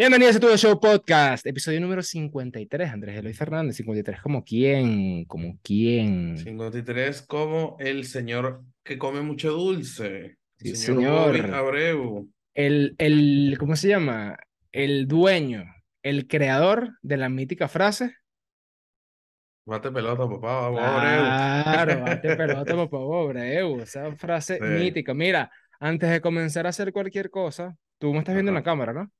[0.00, 2.90] Bienvenidos a Tu Show Podcast, episodio número 53.
[2.90, 6.38] Andrés Eloy Fernández, 53 como quién, como quién.
[6.38, 10.38] 53 como el señor que come mucho dulce.
[10.56, 11.36] Sí, El señor.
[11.38, 12.30] Bobby Abreu.
[12.54, 14.38] El, el, ¿cómo se llama?
[14.72, 15.64] El dueño,
[16.02, 18.14] el creador de la mítica frase.
[19.66, 21.62] Bate pelota, papá, Abreu.
[21.62, 23.82] Claro, bate pelota, papá Abreu.
[23.82, 24.64] Esa frase Sí.
[24.64, 25.12] mítica.
[25.12, 28.64] Mira, antes de comenzar a hacer cualquier cosa, tú me estás viendo en la Ajá.
[28.70, 29.12] cámara, ¿no?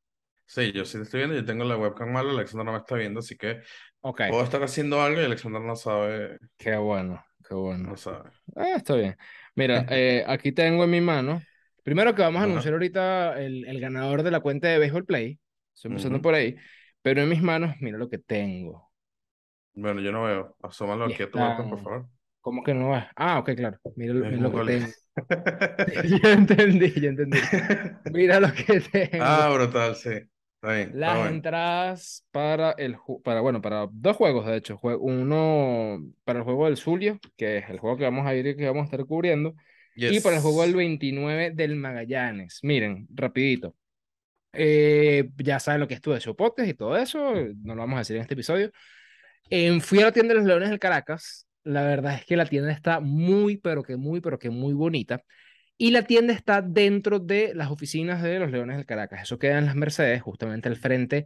[0.51, 2.97] Sí, yo sí te estoy viendo, yo tengo la webcam mal, Alexander no me está
[2.97, 3.63] viendo, así que
[4.03, 7.89] Ok, puedo estar haciendo algo y Alexander no sabe, qué bueno, qué bueno.
[7.89, 8.31] no sabe.
[8.57, 9.17] Ah, está bien.
[9.55, 11.47] Mira, eh, aquí tengo en mi mano.
[11.83, 15.41] Primero que vamos a anunciar ahorita el, el ganador de la cuenta de Baseball Play.
[15.75, 16.57] Estoy empezando por ahí.
[17.03, 18.91] Pero en mis manos, mira lo que tengo.
[19.75, 20.57] Bueno, yo no veo.
[20.63, 22.09] Asómalo aquí a tu webcam, por favor.
[22.41, 23.11] ¿Cómo que no va?
[23.17, 23.79] Ah, ok, claro.
[23.97, 24.95] Mira, mira lo que tengo.
[26.23, 27.51] Ya entendí, ya entendí.
[28.05, 29.45] Mira lo que tengo.
[29.45, 30.11] Ah, brutal, sí.
[30.63, 36.67] Las entradas para el para bueno, para dos juegos de hecho, uno para el juego
[36.67, 39.05] del Zulia, que es el juego que vamos a ir y que vamos a estar
[39.07, 39.55] cubriendo,
[39.95, 40.77] y para el juego del Yes.
[40.77, 42.61] 29 del Magallanes.
[42.63, 43.75] Miren, rapidito.
[44.53, 47.75] Eh, ya saben lo que es tu de show podcast y todo eso, eh, no
[47.75, 48.71] lo vamos a decir en este episodio.
[49.49, 51.47] Em, fui a la tienda de los Leones del Caracas.
[51.63, 55.23] La verdad es que la tienda está muy, pero que muy, pero que muy bonita.
[55.83, 59.23] Y la tienda está dentro de las oficinas de los Leones del Caracas.
[59.23, 61.25] Eso queda en las Mercedes, justamente al frente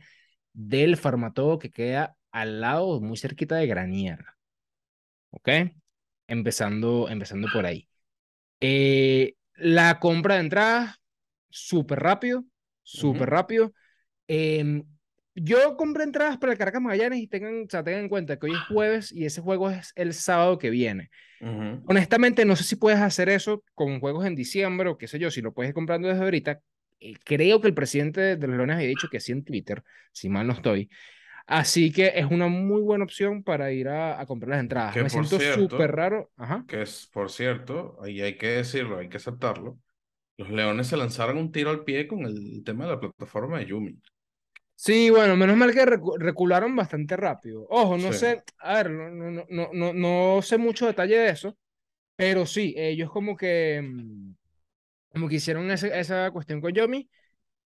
[0.53, 4.25] del Farmatodo que queda al lado, muy cerquita de Granier.
[5.31, 5.49] ¿Ok?
[6.29, 7.89] Empezando, empezando por ahí.
[8.61, 10.99] Eh, la compra de entradas,
[11.51, 12.45] súper rápido,
[12.85, 13.73] súper rápido.
[14.29, 14.85] Em,
[15.35, 18.47] yo compré entradas para el Caracas Magallanes y tengan, o sea, tengan en cuenta que
[18.47, 21.11] hoy es jueves y ese juego es el sábado que viene.
[21.41, 21.83] Ujú.
[21.87, 25.31] Honestamente, no sé si puedes hacer eso con juegos en diciembre o qué sé yo,
[25.31, 26.61] si lo puedes ir comprando desde ahorita.
[27.01, 30.29] Eh, Creo que el presidente de los Leones había dicho que sí en Twitter, si
[30.29, 30.89] mal no estoy.
[31.47, 34.95] Así que es una muy buena opción para ir a, a comprar las entradas.
[34.95, 36.31] Que Me siento súper raro.
[36.37, 36.65] Ajá.
[36.67, 39.79] que es, por cierto, ahí hay que decirlo, hay que aceptarlo.
[40.39, 43.67] Los Leones se lanzaron un tiro al pie con el tema de la plataforma de
[43.67, 43.99] Yumi.
[44.87, 47.67] Sí, bueno, menos mal que recu- recularon bastante rápido.
[47.71, 48.15] Ojo, no Sí.
[48.15, 51.57] sé, a ver, no, no, no, no, no, sé mucho detalle de eso,
[52.17, 54.35] pero sí, ellos como que, mm,
[55.11, 57.09] como que hicieron ese- esa cuestión con Yomi,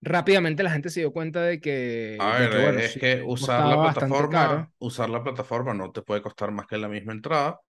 [0.02, 1.70] rápidamente la gente se dio cuenta de que,
[2.18, 5.92] A de ver, que bueno, es sí, que usar la plataforma, usar la plataforma no
[5.92, 7.60] te puede costar más que la misma entrada.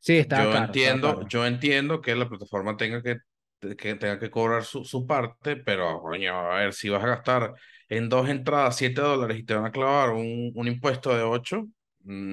[0.00, 3.18] Sí, estaba Yo caro, entiendo, yo entiendo que la plataforma tenga que,
[3.60, 7.54] que tenga que cobrar su, su parte, pero coño, a ver, si vas a gastar
[7.88, 11.66] en dos entradas 7 dólares y te van a clavar un, un impuesto de 8,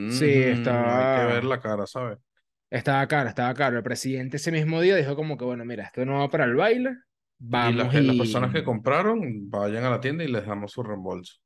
[0.08, 2.20] Sí, hay que ver estaba, la cara, ¿sabes?
[2.70, 3.78] estaba caro, estaba caro.
[3.78, 6.56] El presidente ese mismo día dijo como que, bueno, mira, esto no va para el
[6.56, 6.98] baile,
[7.50, 8.64] Y las, vamos que- las personas que y...
[8.64, 11.38] compraron, vayan a la tienda y les damos su reembolso.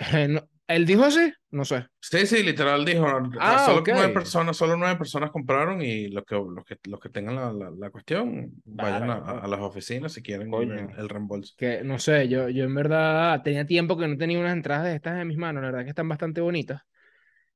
[0.28, 1.32] No, ¿Él dijo así?
[1.50, 1.86] No sé.
[2.00, 3.88] Sí, sí, literal dijo, ah, Ah, solo ok.
[3.90, 7.52] nueve personas, solo nueve personas compraron y los que, los que, los que tengan la,
[7.52, 11.54] la, la cuestión, vayan a, a las oficinas si quieren el, el reembolso.
[11.56, 14.94] Que no sé, yo, yo en verdad tenía tiempo que no tenía unas entradas de
[14.96, 16.82] estas en mis manos, la verdad que están bastante bonitas.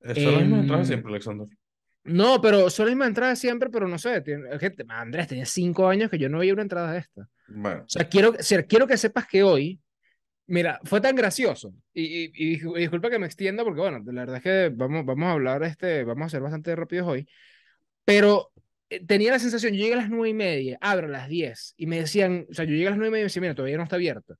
[0.01, 1.49] Eh, Son las mismas entradas Em, siempre, Alexander.
[2.05, 4.21] no, pero son las mismas entradas siempre, pero no sé.
[4.23, 7.23] tiene- es que, Andrés, tenía cinco años que yo no veía una entrada de esta.
[7.49, 9.81] Bueno, O sea, quiero, o sea, quiero que sepas que hoy,
[10.49, 11.73] mira, fue tan gracioso.
[11.95, 14.71] Y, y, y dis- y disculpa que me extienda porque, bueno, la verdad es que
[14.75, 17.29] vamos, vamos a hablar, este, vamos a ser bastante rápidos hoy.
[18.05, 18.53] Pero
[18.91, 21.75] eh, tenía la sensación, yo llegué a las nueve y media, abro a las diez,
[21.77, 23.43] y me decían, o sea, yo llegué a las nueve y media y me decían,
[23.43, 24.37] mira, todavía no está abierto.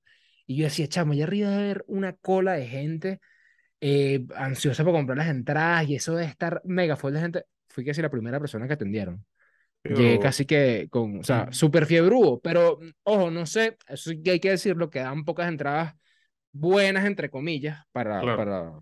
[0.47, 3.19] Y yo decía, chamo, allá arriba debe haber una cola de gente
[3.81, 7.43] eh, ansiosa por comprar las entradas y eso de estar mega full de gente.
[7.69, 9.25] Fui casi la primera persona que atendieron.
[9.87, 14.11] Llegué pero casi que con, o sea, súper fiebrúo, pero mm, ojo, no sé, eso
[14.11, 15.95] sí que hay que decirlo, que dan pocas entradas
[16.51, 18.79] buenas, entre comillas, para, claro, para,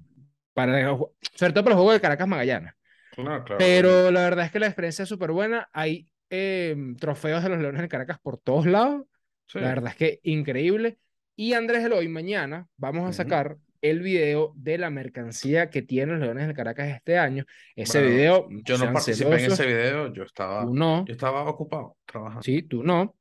[0.53, 0.97] para,
[1.35, 2.73] sobre todo para el juego de Caracas Magallanes.
[3.11, 3.59] claro, claro.
[3.59, 5.69] Pero la verdad es que la experiencia es súper buena.
[5.73, 9.05] Hay eh, trofeos de los Leones de Caracas por todos lados.
[9.47, 9.59] Sí.
[9.59, 10.99] La verdad es que increíble.
[11.35, 13.13] Y Andrés Eloy, mañana vamos a Ujú.
[13.13, 17.45] sacar el video de la mercancía que tienen los Leones del Caracas este año.
[17.75, 21.13] Ese Bueno, video, yo no participé en celosos, ese video, yo estaba, tú no, yo
[21.13, 22.41] estaba ocupado trabajando.
[22.41, 23.15] sí, tú no.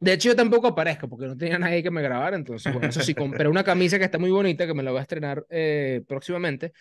[0.00, 2.36] De hecho, yo tampoco aparezco porque no tenía nadie que me grabara.
[2.36, 5.00] Entonces, bueno, eso sí, compré una camisa que está muy bonita, que me la voy
[5.00, 6.72] a estrenar eh, próximamente.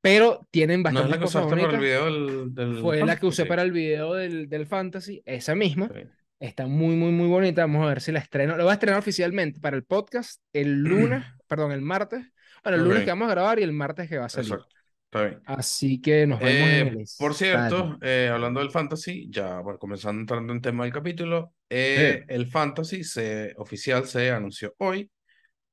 [0.00, 3.16] Pero tienen ¿No es la que cosas usaste para el video del, del Fue la
[3.18, 3.48] que usé Fantasy?
[3.48, 5.90] para el video del, del Fantasy, esa misma.
[5.92, 6.00] Sí.
[6.40, 7.62] Está muy, muy, muy bonita.
[7.62, 8.56] Vamos a ver si la estreno.
[8.56, 12.24] Lo voy a estrenar oficialmente para el podcast el lunes, perdón, el martes.
[12.68, 14.60] Bueno, el lunes Ok, que vamos a grabar y el martes que va a salir.
[14.60, 15.42] exacto, está bien.
[15.44, 19.78] Así que nos vemos en Eh, el por cierto, eh, hablando del fantasy, ya bueno,
[19.78, 25.10] comenzando entrando en tema del capítulo, eh, el fantasy se, oficial se anunció hoy.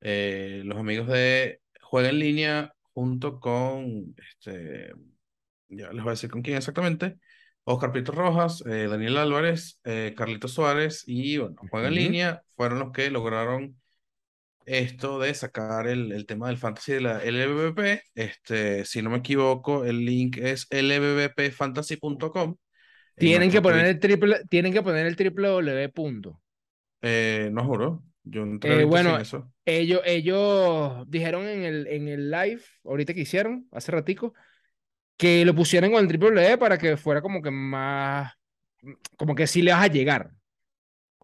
[0.01, 4.93] Eh, los amigos de juega en línea junto con, este,
[5.69, 7.17] ya les voy a decir con quién exactamente,
[7.63, 11.95] Oscar Pito Rojas, eh, Daniel Álvarez, eh, Carlitos Suárez y bueno, juega en Ujú.
[11.95, 13.79] línea, fueron los que lograron
[14.65, 18.01] esto de sacar el, el tema del fantasy de la LBBP.
[18.15, 22.55] Este, si no me equivoco, el link es lbbpfantasy.com.
[23.17, 26.41] En Tienen que poner el triple, tienen que poner el triple W punto.
[27.01, 29.51] eh, no juro, yo entré Eh, sin bueno, eso.
[29.65, 34.33] ellos, ellos dijeron en el, en el live, ahorita que hicieron, hace ratico,
[35.17, 38.33] que lo pusieran con el triple W para que fuera como que más,
[39.17, 40.31] como que sí le vas a llegar.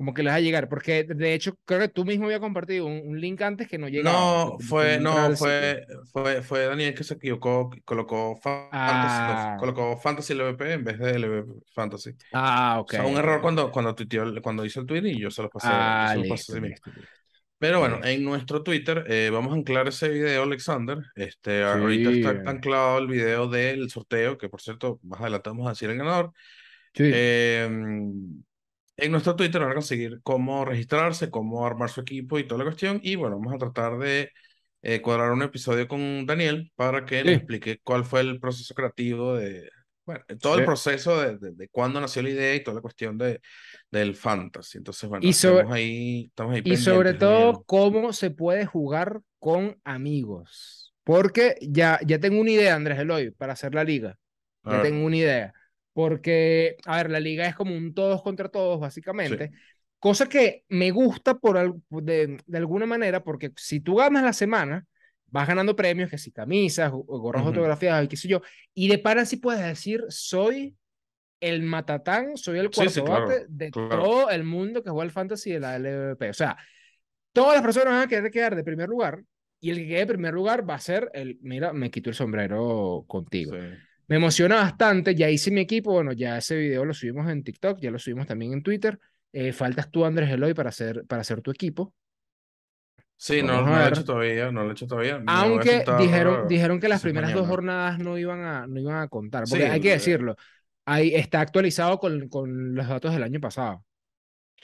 [0.02, 2.88] Como que le vas a llegar, porque de hecho creo que tú mismo habías compartido
[2.88, 7.04] un, un link antes que no llegaba, No, fue, no fue, fue, fue Daniel que
[7.04, 12.10] se equivocó, colocó fantasy, no, Ah, colocó fantasy LVP en vez de LVP fantasy.
[12.12, 15.32] O ah, ok, sea, un error cuando, cuando tuiteó, cuando hizo el tweet y yo
[15.32, 16.92] se los pasé, Ah, se los pasé listo, listo,
[17.60, 21.00] Pero bueno, en nuestro Twitter eh, vamos a anclar ese video, Alexander.
[21.16, 25.68] Este, ahorita Sí, está anclado el video del sorteo, que por cierto, más adelante vamos
[25.68, 26.34] a decir el ganador.
[26.94, 27.70] sí, Eh,
[28.98, 32.66] en nuestro Twitter van a conseguir cómo registrarse, cómo armar su equipo y toda la
[32.66, 33.00] cuestión.
[33.04, 34.30] Y bueno, vamos a tratar de
[34.82, 39.36] eh, cuadrar un episodio con Daniel para que sí, explique cuál fue el proceso creativo
[39.36, 39.70] de,
[40.06, 43.18] bueno, todo el proceso de, de, de cuándo nació la idea y toda la cuestión
[43.18, 43.40] de,
[43.90, 44.78] del fantasy.
[44.78, 49.22] Entonces, bueno, Y sobre, estemos ahí, estamos ahí y sobre todo, cómo se puede jugar
[49.40, 50.94] con amigos.
[51.04, 54.18] Porque ya, ya tengo una idea, Andrés Eloy, para hacer la liga.
[54.64, 55.54] Ya tengo una idea.
[55.94, 58.80] Porque, a ver, la liga es como un todos contra todos,
[59.20, 59.52] sí, básicamente.
[60.00, 64.34] Cosa que me gusta por al- de, de alguna manera, porque si tú ganas la
[64.34, 64.86] semana,
[65.28, 68.42] vas ganando premios, que si camisas, gorras ujú, autografiadas, y qué sé yo.
[68.74, 70.76] Y de para sí puedes decir, soy
[71.40, 74.06] el matatán, soy el Sí, sí, cuarto claro, bate de claro.
[74.06, 76.30] todo el mundo que juega el fantasy de la LVP.
[76.30, 76.58] O sea,
[77.34, 79.24] todas las personas van a querer quedar de primer lugar
[79.60, 82.16] y el que quede de primer lugar va a ser el, mira, me quito el
[82.16, 83.58] sombrero contigo.
[83.58, 83.58] Sí.
[84.12, 87.80] Me emociona bastante, ya hice mi equipo, bueno, ya ese video lo subimos en TikTok,
[87.80, 89.00] ya lo subimos también en Twitter.
[89.32, 91.94] Eh, faltas tú, Andrés Eloy, para hacer, para hacer tu equipo.
[93.16, 95.22] Sí, no, lo he hecho todavía, no lo he hecho todavía.
[95.28, 99.48] Aunque dijeron, dijeron que las primeras dos jornadas no iban a, no iban a contar,
[99.48, 100.36] Sí, porque hay que el- decirlo,
[100.86, 103.86] ahí está actualizado con, con los datos del año pasado.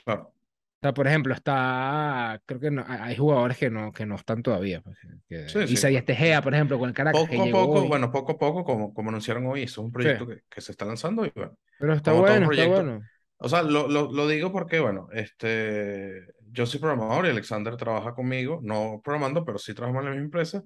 [0.03, 0.33] claro.
[0.79, 4.43] O sea, por ejemplo, está, creo que no, hay jugadores que no, que no están
[4.43, 4.81] todavía.
[4.81, 4.97] pues,
[5.27, 6.05] que- Sí, sí, Isaías bueno.
[6.05, 7.87] Tejea, por ejemplo, con el Caracas, Poco a poco, hoy.
[7.87, 10.61] bueno, poco a poco, como, como anunciaron hoy, eso es un Sí, proyecto que, que
[10.61, 13.09] se está lanzando y bueno, pero está bueno, está proyecto, bueno.
[13.37, 18.13] o sea, lo, lo, lo digo porque, bueno, este, yo soy programador y Alexander trabaja
[18.13, 20.63] conmigo, no programando, pero sí trabajamos en la misma empresa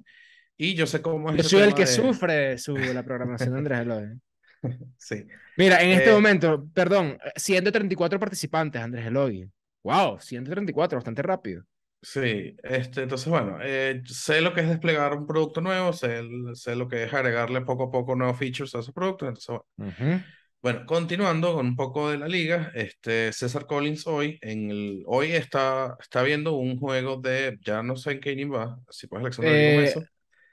[0.57, 3.57] y yo sé cómo es Yo soy el que de, sufre su, la programación de
[3.59, 4.21] Andrés Eloy.
[4.97, 5.25] sí,
[5.57, 9.49] Mira, en este Eh, momento, perdón, 134 participantes, Andrés Eloy.
[9.83, 11.63] Wow, 134, bastante rápido.
[12.01, 16.21] sí, este, entonces, bueno, eh, sé lo que es desplegar un producto nuevo, sé,
[16.55, 19.65] sé lo que es agregarle poco a poco nuevos features a esos productos, entonces, bueno.
[19.77, 20.23] Ujú.
[20.61, 25.31] Bueno, continuando con un poco de la liga, este César Collins hoy, en el, hoy
[25.33, 29.23] está, está viendo un juego de, ya no sé en qué inning va, si puedes
[29.23, 30.07] Alexander Eh, eso,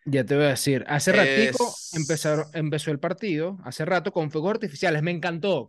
[0.05, 4.31] ya te voy a decir, hace ratico empezaron, es empezó el partido, hace rato con
[4.31, 5.69] fuegos artificiales, me encantó.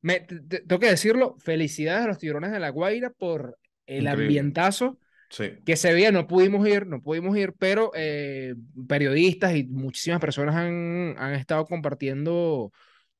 [0.00, 4.04] Me, te- te- tengo que decirlo, felicidades a los tiburones de La Guaira por el
[4.04, 4.98] increíble, ambientazo
[5.30, 8.54] sí, que se veía, no pudimos ir, no pudimos ir, pero eh,
[8.88, 12.72] periodistas y muchísimas personas han, han estado compartiendo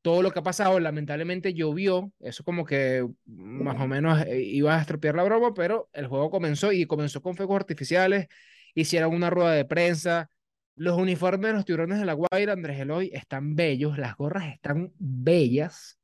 [0.03, 0.81] todo lo que ha pasado.
[0.81, 5.89] Lamentablemente llovió, eso como que más o menos eh, iba a estropear la broma, pero
[5.93, 8.29] el juego comenzó y comenzó con fuegos artificiales,
[8.75, 10.31] hicieron una rueda de prensa.
[10.77, 14.93] Los uniformes de los tiburones de la Guaira, Andrés Eloy, están bellos, las gorras están
[14.99, 15.99] bellas.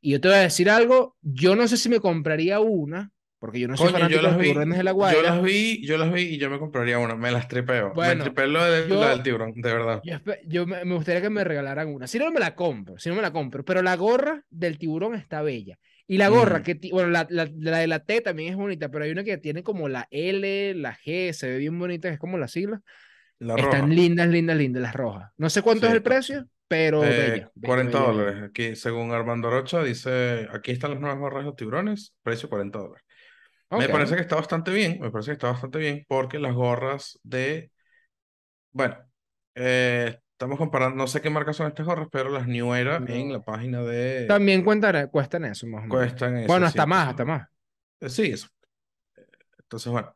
[0.00, 3.60] Y yo te voy a decir algo, yo no sé si me compraría una, porque
[3.60, 5.22] yo no soy coño, yo fanático de las los vi, tiburones de la yo Guaira.
[5.22, 8.16] las vi, yo las vi y yo me compraría una, me las tripeo, me Bueno,
[8.16, 11.30] tripeo lo de, la del yo, tiburón, de verdad, yo, yo me, me gustaría que
[11.30, 12.06] me regalaran una.
[12.06, 15.14] Si no me la compro, si no me la compro, pero la gorra del tiburón
[15.14, 15.78] está bella.
[16.06, 18.90] Y la gorra Ujú, que, bueno, la, la, la de la T también es bonita,
[18.90, 22.18] pero hay una que tiene como la L, la G, se ve bien bonita, es
[22.18, 22.80] como las siglas.
[23.40, 25.32] la Están roja, lindas, lindas, lindas, las rojas.
[25.38, 28.26] No sé cuánto sí, es el precio, pero eh, bella, bella, 40 bella, bella.
[28.26, 32.78] dólares, aquí según Armando Rocha dice, aquí están las nuevas gorras de tiburones, precio 40
[32.78, 33.04] dólares.
[33.74, 33.90] Me Ok.
[33.90, 37.72] parece que está bastante bien, me parece que está bastante bien porque las gorras de,
[38.72, 38.96] bueno,
[39.54, 43.32] eh, estamos comparando, no sé qué marcas son estas gorras, pero las New Era en
[43.32, 43.44] la No.
[43.44, 46.14] página de, También cuentan, cuestan eso, más o menos.
[46.14, 47.48] cuestan eso, Bueno, sí, hasta más, entonces, hasta más.
[48.00, 48.48] eh, sí, eso.
[49.58, 50.14] Entonces, bueno,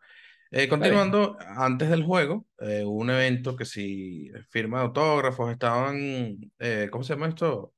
[0.51, 6.37] eh, continuando, antes del juego, eh, hubo un evento que si firma de autógrafos, estaban,
[6.59, 7.75] eh, ¿cómo se llama esto?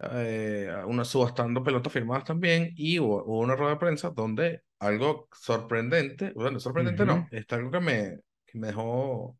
[0.00, 5.28] Eh, una, subastando pelotas firmadas también y hubo, hubo una rueda de prensa donde algo
[5.32, 9.38] sorprendente, bueno, sorprendente no, está algo que me, que me dejó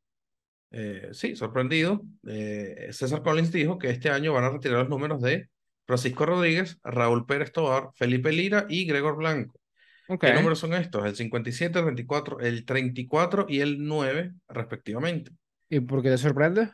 [0.70, 2.02] eh, sí, sorprendido.
[2.26, 5.48] Eh, César Collins dijo que este año van a retirar los números de
[5.86, 9.60] Francisco Rodríguez, Raúl Pérez Tobar, Felipe Lira y Gregor Blanco.
[10.08, 10.25] Ok.
[10.25, 11.04] ¿Qué números son estos?
[11.06, 15.32] El 57, el 24, el 34 y el 9, respectivamente.
[15.68, 16.70] ¿Y por qué te sorprende?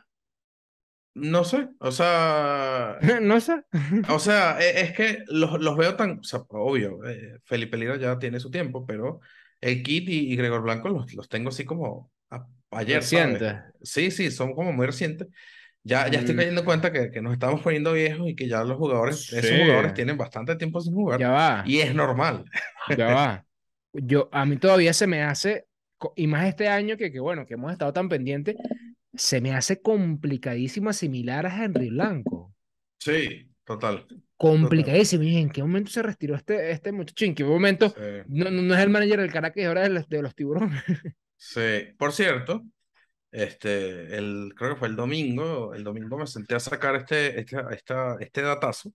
[1.13, 3.63] No sé, o sea, no sé.
[4.07, 7.97] o sea, e- es que los, los veo tan, o sea, obvio, eh, Felipe Lira
[7.97, 9.19] ya tiene su tiempo, pero
[9.59, 13.43] el Kid y, y Gregor Blanco los, los tengo así como a- ayer, ¿sabes?
[13.43, 13.63] Reciente.
[13.81, 15.27] Sí, sí, son como muy recientes.
[15.83, 18.47] Ya, ya estoy Mm, cayendo en cuenta que, que nos estamos poniendo viejos y que
[18.47, 21.93] ya los jugadores, esos sí, jugadores tienen bastante tiempo sin jugar ya va, y es
[21.95, 22.45] normal.
[22.87, 23.45] ya va.
[23.93, 25.67] Yo, a mí todavía se me hace,
[26.15, 28.55] y más este año que, que bueno, que hemos estado tan pendientes,
[29.13, 32.53] se me hace complicadísimo asimilar a Henry Blanco.
[32.99, 34.07] Sí, total,
[34.59, 34.95] total.
[34.95, 35.23] Complicadísimo.
[35.23, 37.25] ¿Y en qué momento se retiró este, este muchacho?
[37.25, 37.95] ¿En qué momento?
[37.95, 40.81] Sí, No, no, es el manager del Caracas, ahora es de los, de los tiburones.
[41.37, 41.93] sí.
[41.97, 42.63] Por cierto,
[43.31, 47.57] este, el, creo que fue el domingo, el domingo me senté a sacar este, este,
[47.71, 48.93] esta, este datazo,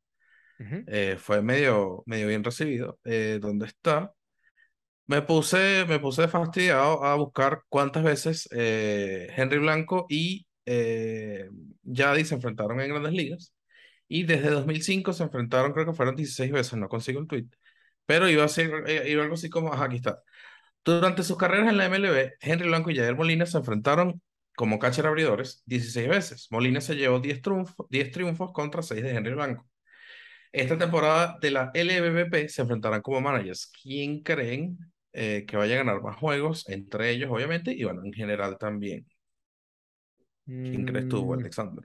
[0.60, 0.84] Ujú.
[0.86, 2.98] eh, fue medio, medio bien recibido.
[3.04, 4.12] Eh, ¿dónde está?
[5.06, 11.48] Me puse, me puse fastidiado a buscar cuántas veces eh, Henry Blanco y eh,
[11.84, 13.54] Yadi se enfrentaron en Grandes Ligas.
[14.08, 17.46] Y desde 2005 se enfrentaron, creo que fueron 16 veces, no consigo el tweet.
[18.06, 20.22] Pero iba a ser eh, iba algo así como, ajá, aquí está.
[20.86, 24.22] Durante sus carreras en la MLB, Henry Blanco y Yadier Molina se enfrentaron
[24.56, 26.48] como catcher abridores 16 veces.
[26.50, 29.66] Molina se llevó 10 triunfos, 10 triunfos contra 6 de Henry Blanco.
[30.52, 33.72] Esta temporada de la LBBP se enfrentarán como managers.
[33.82, 34.78] ¿Quién creen
[35.12, 36.68] eh, que vaya a ganar más juegos?
[36.68, 39.06] Entre ellos, obviamente, y bueno, en general también.
[40.62, 41.84] ¿Quién crees tú, Mm, Alexander?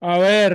[0.00, 0.54] a ver,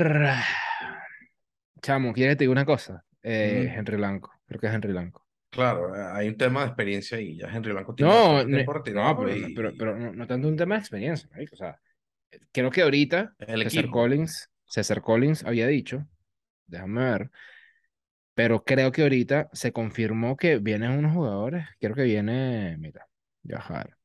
[1.82, 3.06] chamo, ¿quieres te una cosa?
[3.24, 3.72] Eh.
[3.76, 5.21] Henry Blanco, creo que es Henry Blanco.
[5.52, 8.84] Claro, eh, hay un tema de experiencia y ya Henry Blanco tiene No, no, pero,
[8.94, 11.80] no, pero, y pero no, no tanto un tema de experiencia, marico, O sea,
[12.52, 13.90] creo que ahorita el César equipo.
[13.90, 16.08] Collins, César Collins había dicho,
[16.68, 17.32] déjame ver,
[18.34, 23.08] pero creo que ahorita se confirmó que vienen unos jugadores, creo que viene, mira,
[23.44, 23.96] ya ver,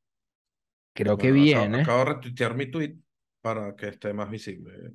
[0.94, 2.96] creo que Bueno, acabo, viene, acabo de retuitear mi tweet
[3.40, 4.92] para que esté más visible.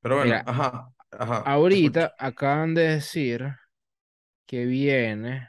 [0.00, 3.54] Pero bueno, mira, ajá, ajá, ahorita acaban de decir
[4.52, 5.48] que viene,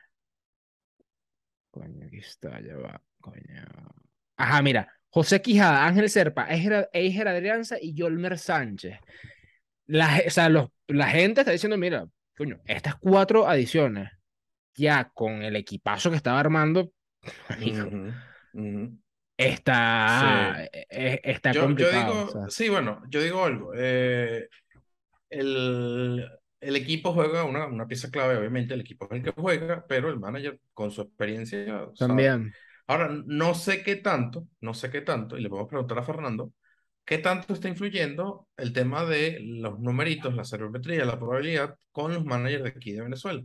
[1.72, 3.65] coño, aquí está, ya va, coño.
[4.38, 8.98] Ajá, mira, José Quijada, Ángel Serpa, Eiger Adrianza y Yolmer Sánchez.
[9.88, 12.07] La, o sea, los, la gente está diciendo, mira,
[12.38, 14.10] coño, estas cuatro adiciones,
[14.74, 16.93] ya con el equipazo que estaba armando,
[18.53, 18.98] ujú.
[19.36, 20.69] está, Sí.
[20.72, 22.12] e- e- está Yo, yo complicado.
[22.13, 22.50] o digo, sea.
[22.50, 23.74] sí, bueno, yo digo algo.
[23.75, 24.48] eh,
[25.29, 26.25] el,
[26.63, 30.10] el equipo juega una, una pieza clave, obviamente, el equipo es el que juega, pero
[30.10, 31.93] el manager con su experiencia sabe.
[31.98, 32.53] También.
[32.88, 36.51] Ahora, no sé qué tanto, no sé qué tanto, y le podemos preguntar a Fernando,
[37.05, 42.25] ¿qué tanto está influyendo el tema de los numeritos, la sabermetría, la probabilidad con los
[42.25, 43.43] managers de aquí de Venezuela?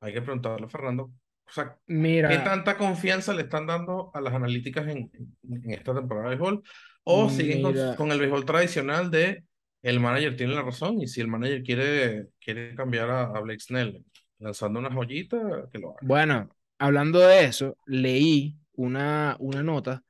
[0.00, 4.20] Hay que preguntarle a Fernando, o sea, ¿qué Mira, tanta confianza le están dando a
[4.20, 5.10] las analíticas en,
[5.42, 6.62] en esta temporada de béisbol?
[7.04, 7.62] ¿O siguen
[7.96, 9.44] con el béisbol tradicional de
[9.82, 13.60] el manager tiene la razón y si el manager quiere, quiere cambiar a, a Blake
[13.60, 14.04] Snell
[14.38, 15.98] lanzando una joyita, que lo haga?
[16.00, 20.02] bueno, hablando de eso, leí una, una nota,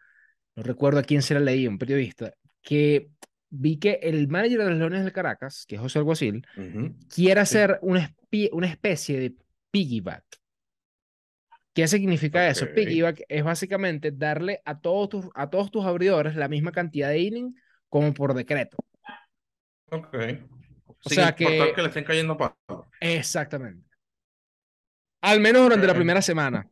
[0.57, 3.11] no recuerdo a quién se la leí, un periodista, que
[3.51, 6.47] vi que el manager de los Leones del Caracas, que es José Alguacil,
[7.09, 8.11] quiere Sí, hacer una,
[8.67, 9.35] especie de
[9.71, 10.25] piggyback.
[11.75, 12.67] ¿Qué significa eso?
[12.75, 17.21] Piggyback es básicamente darle a todos tus, a todos tus abridores la misma cantidad de
[17.21, 17.55] inning
[17.89, 18.79] como por decreto.
[19.93, 20.15] Ok.
[21.05, 22.87] O Sin sea que, que le estén cayendo palos.
[23.01, 23.85] exactamente.
[25.23, 26.69] Al menos durante la primera semana.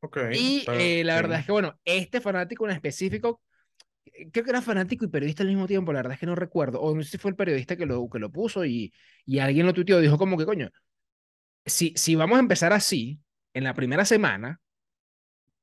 [0.00, 3.42] ok, Y eh, la verdad es que, bueno, este fanático en específico,
[4.06, 6.36] eh, creo que era fanático y periodista al mismo tiempo, la verdad es que no
[6.36, 6.80] recuerdo.
[6.82, 8.92] O no sé si fue el periodista que lo, que lo puso y,
[9.26, 10.70] y alguien lo tuiteó, dijo como que, coño,
[11.66, 13.20] si, si vamos a empezar así,
[13.54, 14.60] en la primera semana,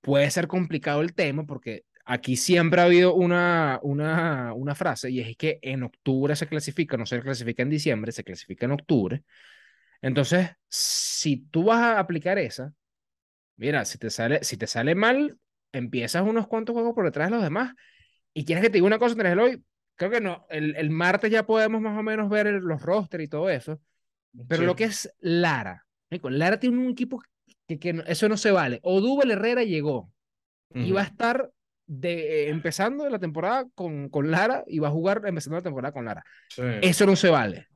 [0.01, 5.19] puede ser complicado el tema porque aquí siempre ha habido una, una, una frase y
[5.21, 9.23] es que en octubre se clasifica, no se clasifica en diciembre, se clasifica en octubre.
[10.01, 12.73] Entonces, si tú vas a aplicar esa,
[13.57, 15.37] mira, si te sale, si te sale mal,
[15.71, 17.73] empiezas unos cuantos juegos por detrás de los demás
[18.33, 19.63] y quieres que te diga una cosa, Andrés Eloy,
[19.95, 23.23] creo que no, el, el martes ya podemos más o menos ver el- los rosters
[23.23, 23.81] y todo eso,
[24.47, 24.91] pero lo que Sí.
[24.91, 27.21] es Lara, marico, Lara tiene un equipo
[27.67, 28.79] que, que no- eso no se vale.
[28.83, 30.11] Odúbel Herrera llegó
[30.73, 31.51] y va a estar
[31.89, 35.91] de, eh, empezando la temporada con, con Lara y va a jugar empezando la temporada
[35.91, 36.23] con Lara.
[36.47, 36.61] Sí.
[36.81, 37.67] Eso no se vale.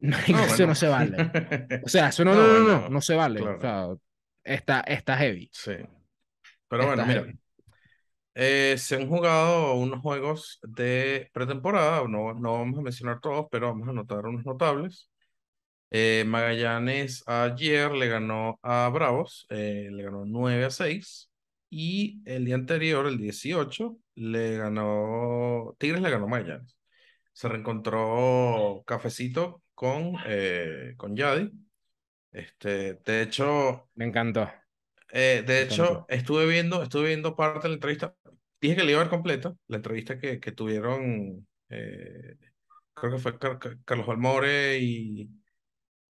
[0.00, 0.66] No, eso bueno.
[0.66, 1.16] no se vale.
[1.82, 3.40] O sea, eso no, No, no, no, no, bueno, no se vale.
[3.40, 3.60] O claro.
[3.60, 5.48] sea, está, está heavy.
[5.52, 5.72] Sí.
[6.68, 7.38] Pero bueno, Está mira, heavy.
[8.34, 13.68] Eh, se han jugado unos juegos de pretemporada, no, no vamos a mencionar todos, pero
[13.68, 15.08] vamos a anotar unos notables.
[15.90, 21.30] Eh, Magallanes ayer le ganó a Bravos, eh, le ganó 9 a 6.
[21.76, 26.76] Y el día anterior, el 18, le ganó, Tigres le ganó Magallanes.
[27.32, 31.50] Se reencontró Cafecito con, eh, con Yadi.
[32.32, 34.48] Este, de hecho, Me encantó.
[35.12, 36.06] eh, de Me hecho, encantó.
[36.08, 38.14] estuve viendo, estuve viendo parte de la entrevista.
[38.60, 42.36] Dije que la iba a ver completa, la entrevista que, que tuvieron, eh,
[42.94, 45.28] creo que fue Car- Car- Carlos Almore y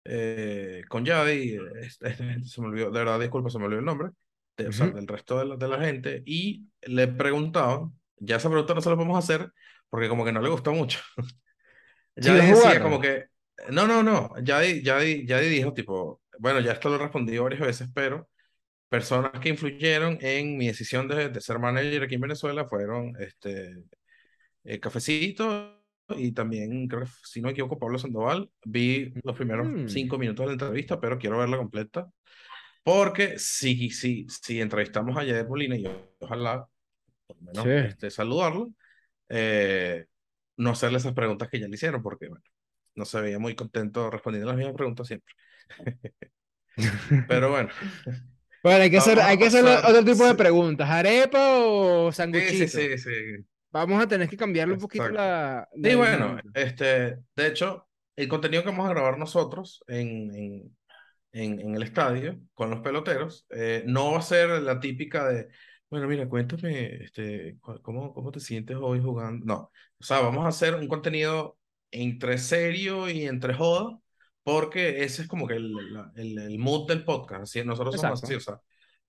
[0.04, 2.14] eh, con Yadi, este-
[2.44, 4.10] se me olvidó, de verdad, disculpa, se me olvidó el nombre,
[4.56, 8.48] de- o sea, del resto de la, de la gente, y le preguntaban, ya esa
[8.50, 9.52] pregunta no se la podemos hacer,
[9.88, 11.00] porque como que no le gustó mucho.
[12.20, 13.26] Si va Yadi a decía como que,
[13.70, 17.88] no, no, no, Yadi, Yadi, Yadi dijo tipo, bueno, ya esto lo respondí varias veces,
[17.94, 18.28] pero
[18.88, 23.76] personas que influyeron en mi decisión de, de ser manager aquí en Venezuela fueron este,
[24.64, 28.50] eh, Cafecito y también, creo que, si no me equivoco, Pablo Sandoval.
[28.64, 32.08] Vi los primeros Mm, cinco minutos de la entrevista, pero quiero verla completa.
[32.82, 35.86] Porque si, si, si entrevistamos a Yader Molina y
[36.20, 36.66] ojalá,
[37.26, 37.68] por lo sí.
[37.68, 38.72] menos, este, saludarlo,
[39.28, 40.06] eh,
[40.58, 42.44] no hacerle esas preguntas que ya le hicieron, porque, bueno,
[42.96, 45.34] no se veía muy contento respondiendo las mismas preguntas siempre.
[47.26, 47.70] Pero bueno,
[48.62, 50.88] Bueno, hay que hacer, hay que hacer otro tipo de Sí, preguntas.
[50.90, 52.68] ¿Arepa o sí, sí, sanguchito?
[52.68, 53.10] sí, sí,
[53.72, 58.62] Vamos a tener que cambiarle un poquito la, Sí, bueno, este, de hecho, el contenido
[58.62, 60.76] que vamos a grabar nosotros en, en,
[61.32, 65.48] en, en el estadio con los peloteros eh, no va a ser la típica de,
[65.88, 69.44] bueno, mira, cuéntame, este, ¿cómo, cómo te sientes hoy jugando?
[69.46, 69.56] No,
[69.98, 71.58] o sea, vamos a hacer un contenido
[71.90, 73.98] entre serio y entre joda,
[74.42, 75.72] porque ese es como que el,
[76.16, 78.60] el, el mood del podcast, así, nosotros somos así, Exacto, o sea,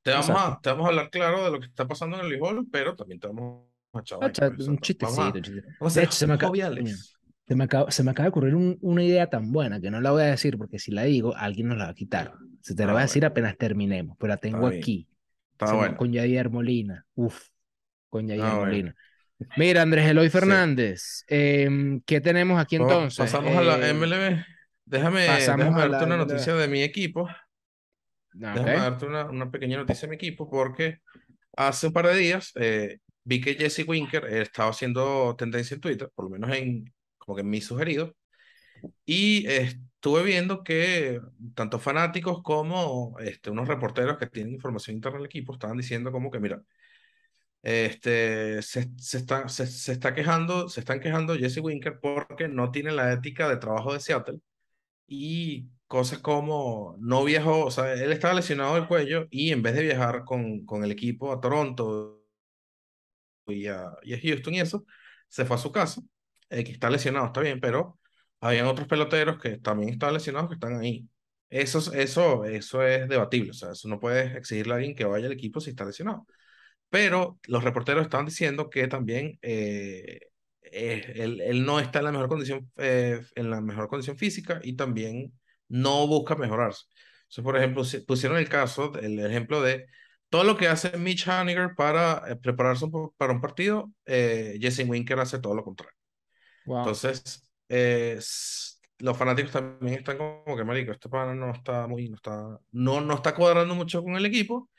[0.01, 0.41] te vamos exacto.
[0.41, 2.95] a, te vamos a hablar claro de lo que está pasando en el béisbol, pero
[2.95, 5.95] también te vamos a echar vaina, cha- o Un sea, vamos a, chistecito, vamos a
[5.95, 7.17] De ser hecho, se me, joviales.
[7.51, 9.99] Se me acaba, se me acaba de ocurrir un- una idea tan buena que no
[9.99, 12.33] la voy a decir porque si la digo, alguien nos la va a quitar.
[12.61, 15.09] Se te la Ah, voy a decir apenas terminemos, pero la tengo está aquí.
[15.51, 15.97] está Se me- bueno.
[15.97, 17.05] con Yadier Molina.
[17.13, 17.41] Uf,
[18.09, 18.65] con Yadier Ah, bueno.
[18.67, 18.95] Molina.
[19.57, 20.31] Mira, Andrés Eloy Sí.
[20.31, 23.17] Fernández, em, ¿qué tenemos aquí entonces?
[23.17, 24.45] pasamos a la Eh, MLB.
[24.85, 27.27] Déjame, déjame darte la una noticia de mi equipo.
[27.27, 30.99] Ah, Déjame Ok, darte una, una pequeña noticia de mi equipo porque
[31.57, 36.09] hace un par de días eh, vi que Jesse Winker estaba haciendo tendencia en Twitter,
[36.15, 36.85] por lo menos en
[37.31, 38.13] como que en mis sugeridos,
[39.05, 41.21] y estuve viendo que
[41.55, 46.31] tanto fanáticos como este, unos reporteros que tienen información interna del equipo estaban diciendo como
[46.31, 46.61] que, mira,
[47.61, 52.71] este, se, se está, se, se está quejando, se están quejando Jesse Winker porque no
[52.71, 54.39] tiene la ética de trabajo de Seattle
[55.07, 59.75] y cosas como no viajó, o sea, él estaba lesionado del cuello y en vez
[59.75, 62.23] de viajar con, con el equipo a Toronto
[63.47, 64.85] y a, y a Houston y eso,
[65.29, 66.01] se fue a su casa,
[66.51, 67.99] eh, que está lesionado, está bien, pero
[68.41, 71.09] habían otros peloteros que también estaban lesionados que están ahí.
[71.49, 75.05] Eso, es- eso, eso es debatible, o sea, eso no puedes exigirle a alguien que
[75.05, 76.27] vaya al equipo si está lesionado.
[76.89, 80.19] Pero los reporteros estaban diciendo que también eh,
[80.61, 84.59] eh, él, él no está en la mejor condición, eh, en la mejor condición física
[84.63, 85.33] y también
[85.69, 86.85] no busca mejorarse.
[87.23, 89.85] Entonces, por ejemplo, si- pusieron el caso, el ejemplo de
[90.29, 94.85] todo lo que hace Mitch Haniger para eh, prepararse un para un partido, eh, Jesse
[94.87, 95.95] Winker hace todo lo contrario.
[96.71, 96.79] Wow.
[96.79, 98.19] Entonces, eh,
[98.99, 103.01] los fanáticos también están como que, marico, este pana no está muy, no está, no,
[103.01, 104.69] no está cuadrando mucho con el equipo.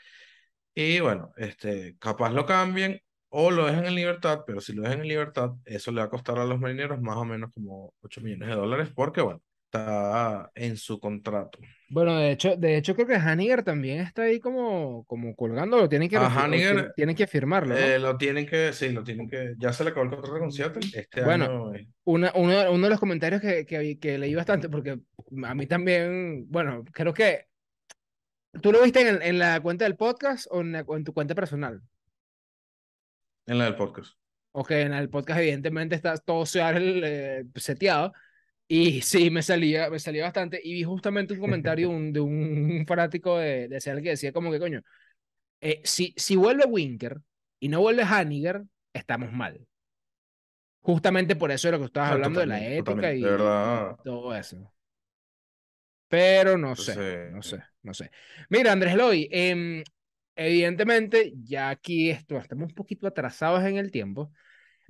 [0.75, 5.01] Y bueno, este, capaz lo cambien o lo dejan en libertad, pero si lo dejan
[5.01, 8.21] en libertad, eso le va a costar a los marineros más o menos como 8
[8.23, 11.59] millones de dólares, porque bueno, está en su contrato.
[11.89, 15.89] Bueno, de hecho, de hecho creo que Haniger también está ahí como, como colgando, lo
[15.89, 17.81] tienen que, A tienen, Haniger tienen que firmarlo, ¿no?
[17.81, 20.53] eh, lo tienen que, sí, lo tienen que, ya se le acabó el contrato con
[20.53, 24.35] Seattle, este Bueno, año, eh, una, uno, uno de los comentarios que, que, que leí
[24.35, 24.99] bastante, porque
[25.45, 27.47] a mí también, bueno, creo que
[28.63, 31.35] tú lo viste en, en la cuenta del podcast o en, la- en tu cuenta
[31.35, 31.83] personal.
[33.47, 34.15] en la del podcast.
[34.53, 37.01] Ok, en el podcast evidentemente está todo Seattle
[37.41, 38.13] eh, seteado.
[38.75, 40.59] Y sí, me salía, me salía bastante.
[40.65, 44.33] Y vi justamente un comentario de un, de un fanático de, de Seattle que decía
[44.33, 44.81] como que, coño,
[45.61, 47.21] eh, si, si vuelve Winker
[47.61, 48.63] y no vuelve Haniger,
[48.95, 49.67] estamos mal.
[50.81, 54.35] Justamente por eso de lo que estabas sea, hablando de la ética y, y todo
[54.35, 54.73] eso.
[56.09, 58.11] Pero no sé, no sé, no sé.
[58.51, 59.83] Mira, Andrés Eloy, em,
[60.37, 64.33] evidentemente ya aquí esto, estamos un poquito atrasados en el tiempo.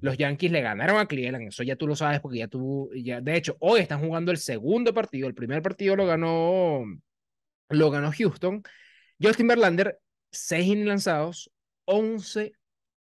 [0.03, 3.21] Los Yankees le ganaron a Cleveland, eso ya tú lo sabes porque ya tú, ya,
[3.21, 6.85] de hecho, hoy están jugando el segundo partido, el primer partido lo ganó,
[7.69, 8.65] lo ganó Houston.
[9.23, 10.01] Justin Verlander,
[10.33, 11.53] 6 innings lanzados,
[11.85, 12.53] 11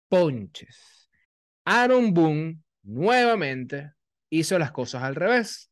[0.09, 1.09] ponches.
[1.65, 3.93] Aaron Boone nuevamente
[4.29, 5.71] hizo las cosas al revés.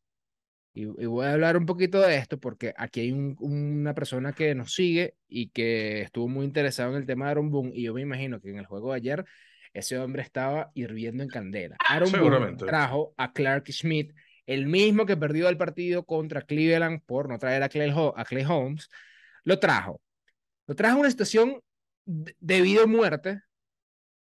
[0.74, 4.74] Y, voy a hablar un poquito de esto porque aquí hay una persona que nos
[4.74, 8.00] sigue y que estuvo muy interesado en el tema de Aaron Boone y yo me
[8.00, 9.24] imagino que en el juego de ayer
[9.72, 11.76] ese hombre estaba hirviendo en candela.
[11.88, 14.12] Aaron Boone trajo a Clark Schmidt,
[14.46, 18.44] el mismo que perdió el partido contra Cleveland por no traer a Clay, a Clay
[18.44, 18.88] Holmes,
[19.44, 20.00] lo trajo.
[20.66, 21.60] Lo trajo a una situación
[22.04, 23.40] de vida o muerte.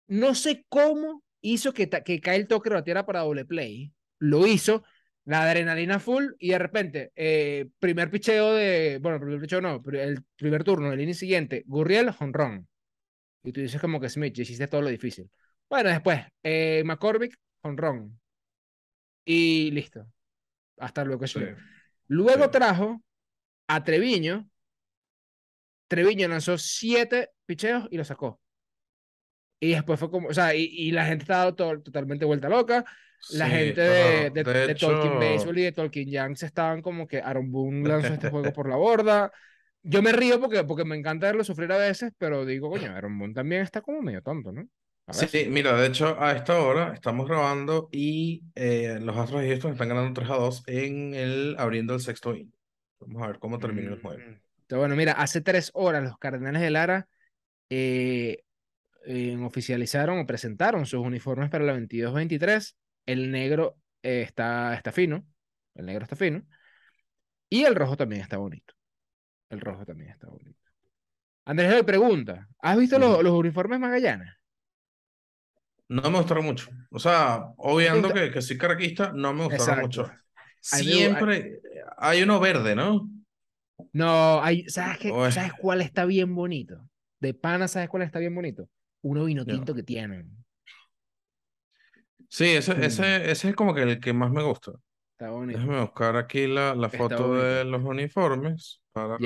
[0.07, 3.93] No sé cómo hizo que, que Kyle Tucker batiera para doble play.
[4.19, 4.85] Lo hizo,
[5.25, 10.25] la adrenalina full y de repente, eh, primer picheo de, bueno, primer picheo no, el
[10.37, 12.68] primer turno del inning siguiente, Gurriel, honrón.
[13.49, 15.31] Y tú dices como que Smith, hiciste todo lo difícil.
[15.71, 18.21] Bueno, después, eh, McCormick, honrón.
[19.25, 20.07] Y listo.
[20.77, 21.25] Hasta luego.
[22.09, 23.03] Luego trajo
[23.67, 24.47] a Treviño.
[25.89, 28.39] Treviño lanzó siete picheos y lo sacó.
[29.61, 32.85] Y después fue como, o sea, y, la gente estaba totalmente vuelta loca.
[33.31, 37.89] La gente de, de, Tolkien Baseball y de Tolkien Youngs estaban como que Aaron Boone
[37.89, 39.33] lanzó este juego por la borda.
[39.89, 43.19] Yo me río porque, porque me encanta verlo sufrir a veces, pero digo, coño, Aaron
[43.19, 44.69] Boone también está como medio tonto, ¿no?
[45.11, 49.73] Sí, mira, de hecho, a esta hora estamos grabando y eh, los Astros y estos
[49.73, 52.53] están ganando 3 a 2 en el abriendo el sexto inning.
[53.01, 54.19] Vamos a ver cómo termina el juego.
[54.19, 54.77] Mm.
[54.77, 57.09] Bueno, mira, hace tres horas los Cardenales de Lara
[57.71, 58.43] eh,
[59.43, 62.75] oficializaron o presentaron sus uniformes para la 22-23.
[63.07, 65.27] El negro eh, está, está fino,
[65.75, 66.47] el negro está fino,
[67.49, 68.75] y el rojo también está bonito.
[69.51, 70.59] El rojo también está bonito.
[71.45, 74.29] Andrés le pregunta, ¿has visto los, los uniformes Magallanes?
[75.89, 76.69] No me gustaron mucho.
[76.91, 80.11] O sea, obviando que, que soy caraquista, no me gustaron mucho.
[80.61, 81.61] Siempre
[81.97, 82.23] hay...
[82.23, 83.09] uno verde, ¿no?
[83.93, 85.09] No, hay, ¿sabes, qué?
[85.31, 86.87] ¿sabes cuál está bien bonito?
[87.21, 88.69] De pana, ¿sabes cuál está bien bonito?
[89.03, 90.31] Uno vino tinto que tienen.
[92.29, 94.73] Sí, ese, ese, ese es como que el que más me gusta.
[95.19, 95.59] Está bonito.
[95.59, 98.81] Déjame buscar aquí la, la foto de los uniformes.
[98.93, 99.19] Para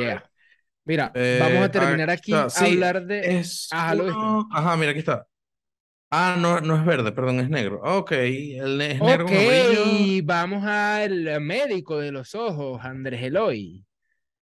[0.86, 3.40] Mira, vamos a eh, terminar aquí a hablar de.
[3.40, 5.26] Es Ajá, mira, aquí está.
[6.10, 7.82] Ah, no, no es verde, perdón, es negro.
[7.84, 9.32] Ok, el es negro Ok,
[10.24, 13.84] vamos al médico de los ojos, Andrés Eloy.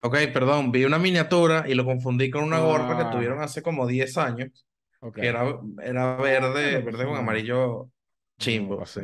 [0.03, 3.11] Ok, perdón, vi una miniatura y lo confundí con una gorra que ah.
[3.11, 4.65] tuvieron hace como 10 años.
[5.13, 7.91] Que era, era verde, verde con amarillo
[8.39, 8.79] chimbo.
[8.79, 9.01] No, sí.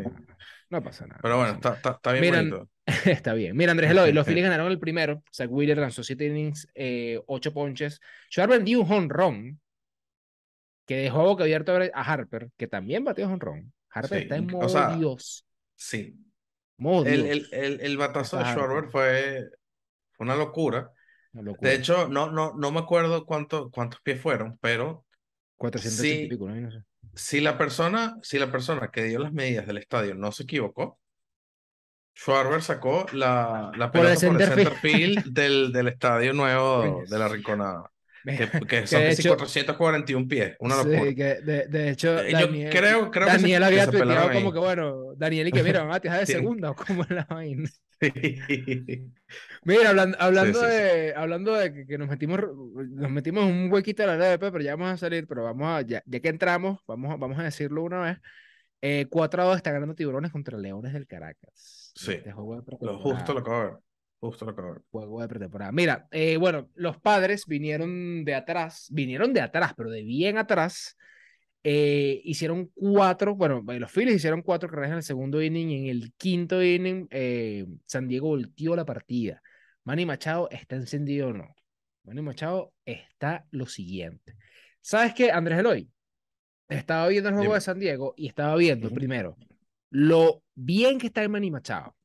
[0.71, 1.21] No pasa nada.
[1.21, 2.69] Pero bueno, está, está, bien bonito.
[3.07, 3.57] está bien.
[3.57, 5.23] Mira, Andrés Eloy, los Phillies ganaron el primero.
[5.35, 8.01] Zach Wheeler lanzó 7 innings, 8 eh, ponches.
[8.31, 9.61] Schwarber dio un home run
[10.87, 13.73] que dejó boca abierto a Harper, que también batió run.
[13.91, 15.45] Harper está en modo Dios.
[15.75, 16.17] Sí.
[16.77, 19.51] Modo el, el, el, el, batazo de Schwarber fue,
[20.13, 20.91] fue una locura.
[21.33, 25.05] De hecho, no, no, no me acuerdo cuánto, cuántos pies fueron, pero
[25.57, 26.71] 400 y pico, ¿no?
[26.71, 26.79] sé.
[27.15, 30.99] Si la persona, si la persona que dio las medidas del estadio no se equivocó,
[32.15, 37.29] Schwarber sacó la, la pelota por el center, field del, del estadio nuevo de la
[37.29, 37.91] Rinconada.
[38.69, 41.05] Que, son casi 441 pies, una locura.
[41.05, 45.15] Sí, que de, de hecho, eh, Daniel, creo, creo Daniel había tuiteado como que, bueno,
[45.17, 47.71] Daniel y que mira, Mati, de segunda o como la vaina.
[49.65, 54.17] Mira, hablando, hablando de, hablando de que, nos metimos, nos metimos en un huequito de
[54.17, 57.19] la LDP, pero ya vamos a salir, pero vamos a, ya, ya que entramos, vamos,
[57.19, 58.19] vamos a decirlo una vez.
[58.83, 61.93] Eh, 4 a 2 está ganando Tiburones contra Leones del Caracas.
[61.95, 62.13] Sí.
[62.13, 63.79] Este lo justo lo acabo de ver.
[64.21, 65.73] Justo lo acabo Juego de pretemporada.
[65.73, 70.97] Mira, eh, bueno, los padres vinieron de atrás, vinieron de atrás, pero de bien atrás.
[71.63, 75.71] Eh, hicieron cuatro, bueno, eh, los Phillies hicieron cuatro carreras en el segundo inning.
[75.71, 77.09] En el quinto inning,
[77.87, 79.43] San Diego volteó la partida.
[79.85, 81.55] Manny Machado está encendido o no.
[82.05, 84.37] Manny Machado está lo siguiente.
[84.81, 85.89] ¿Sabes qué, Andrés Eloy?
[86.69, 89.37] Estaba viendo el juego de San Diego y estaba viendo, primero,
[89.91, 91.97] lo bien que está el Manny Machado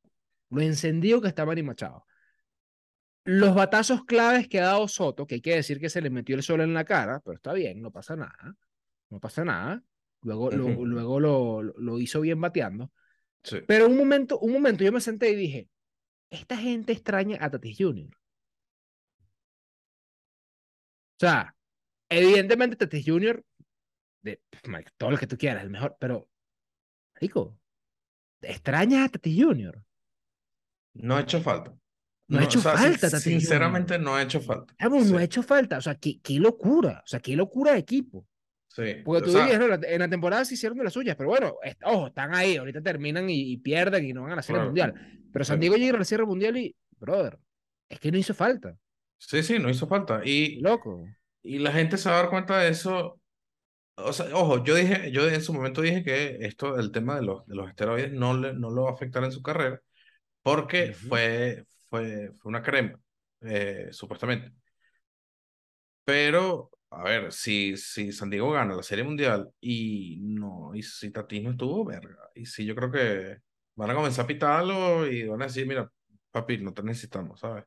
[0.49, 2.05] lo encendido que está Manny Machado.
[3.23, 6.35] Los batazos claves que ha dado Soto, que hay que decir que se le metió
[6.35, 8.55] el sol en la cara, pero está bien, no pasa nada.
[9.09, 9.83] No pasa nada.
[10.21, 12.91] Luego, lo, luego lo, lo, hizo bien bateando.
[13.67, 15.69] Pero un momento, un momento yo me senté y dije,
[16.31, 18.09] esta gente extraña a Tatis Jr.
[21.17, 21.55] O sea,
[22.09, 23.43] evidentemente Tatis Jr.,
[24.23, 24.41] de
[24.97, 26.27] todo lo que tú quieras, el mejor, pero,
[27.15, 27.59] rico,
[28.41, 29.83] extraña a Tatis Jr.
[30.93, 31.77] No ha hecho falta.
[32.27, 34.73] No, ha hecho falta, Sinceramente, no ha hecho falta.
[34.89, 35.77] No ha hecho falta.
[35.77, 37.03] O sea, qué, qué locura.
[37.03, 38.25] O sea, qué locura de equipo.
[38.75, 39.01] Sí.
[39.05, 42.07] Porque tú dirías, no, en la temporada se hicieron de las suyas, pero bueno, ojo,
[42.07, 44.93] están ahí, ahorita terminan y, pierden y no van a la Serie Mundial.
[45.31, 47.39] Pero San Diego llega a la Serie Mundial y, brother,
[47.87, 48.75] es que no hizo falta.
[49.17, 50.21] Sí, sí, no hizo falta.
[50.25, 51.05] Y, Loco.
[51.41, 53.19] Y la gente se va a dar cuenta de eso
[53.97, 57.21] o sea, ojo, yo dije, yo en su momento dije que esto, el tema de
[57.21, 59.81] los, de los esteroides no, le, no lo va a afectar en su carrera
[60.41, 61.09] porque Ujú.
[61.09, 62.99] fue, fue, fue una crema,
[63.41, 64.51] eh, supuestamente.
[66.03, 71.11] Pero, a ver, si, si San Diego gana la Serie Mundial y no, y si
[71.11, 72.17] Tatis no estuvo, verga.
[72.35, 73.37] Y sí, yo creo que
[73.75, 75.91] van a comenzar a pitarlo y van a decir, mira,
[76.31, 77.65] papi, no te necesitamos, ¿sabes?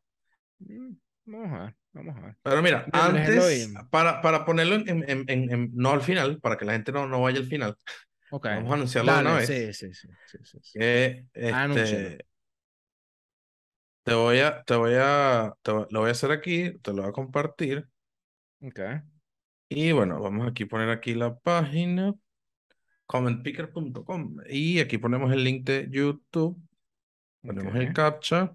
[0.61, 2.37] Mm, Vamos a ver, vamos a ver.
[2.43, 6.73] Pero mira, antes, para, para ponerlo en, en, en, no al final, para que la
[6.73, 7.77] gente no, no vaya al final,
[8.31, 8.47] Ok.
[8.51, 12.14] vamos a anunciarlo de una Dale, vez, sí, sí, sí, sí, sí, que Anúncialo.
[12.14, 12.27] este,
[14.05, 17.11] te voy a, te voy a, te lo voy a hacer aquí, te lo voy
[17.11, 17.88] a compartir.
[18.62, 18.79] Ok,
[19.68, 22.14] Y bueno, vamos aquí a poner aquí la página,
[23.07, 24.37] commentpicker.com.
[24.48, 26.59] Y aquí ponemos el link de YouTube,
[27.42, 28.54] ponemos el captcha.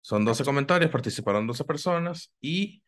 [0.00, 0.48] Son 12 Captcha.
[0.48, 2.82] comentarios, participaron 12 personas y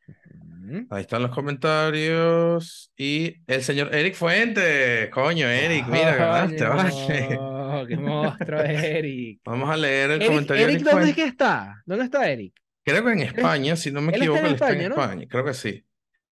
[0.91, 2.93] ahí están los comentarios.
[2.97, 7.87] Y el señor Eric Fuentes, coño, Eric, mira, ganaste, vale.
[7.87, 9.41] Qué monstruo, Eric.
[9.45, 11.83] Vamos a leer el Eric, comentario Eric, Eric ¿dónde es que está?
[11.87, 12.55] ¿Dónde está Eric?
[12.83, 14.89] Creo que en España, si no me él está equivoco, en él está en España,
[14.89, 15.03] ¿no?
[15.03, 15.85] España, creo que sí.